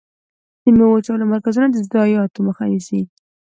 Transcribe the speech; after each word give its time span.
د 0.63 0.65
ميوو 0.77 0.95
وچولو 0.95 1.25
مرکزونه 1.33 1.67
د 1.71 1.77
ضایعاتو 1.91 2.39
مخه 2.47 2.63
نیسي. 2.71 3.01